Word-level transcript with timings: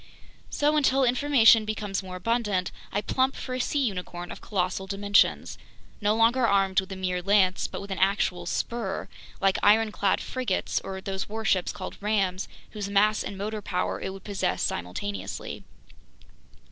"So, 0.49 0.77
until 0.77 1.03
information 1.03 1.63
becomes 1.63 2.01
more 2.01 2.15
abundant, 2.15 2.71
I 2.91 3.01
plump 3.01 3.35
for 3.35 3.53
a 3.53 3.59
sea 3.59 3.85
unicorn 3.85 4.31
of 4.31 4.41
colossal 4.41 4.87
dimensions, 4.87 5.59
no 6.01 6.15
longer 6.15 6.47
armed 6.47 6.79
with 6.79 6.91
a 6.91 6.95
mere 6.95 7.21
lance 7.21 7.67
but 7.67 7.81
with 7.81 7.91
an 7.91 7.99
actual 7.99 8.47
spur, 8.47 9.07
like 9.39 9.59
ironclad 9.61 10.19
frigates 10.19 10.81
or 10.83 11.01
those 11.01 11.29
warships 11.29 11.71
called 11.71 11.97
'rams,' 12.01 12.47
whose 12.71 12.89
mass 12.89 13.23
and 13.23 13.37
motor 13.37 13.61
power 13.61 14.01
it 14.01 14.11
would 14.11 14.23
possess 14.23 14.63
simultaneously. 14.63 15.63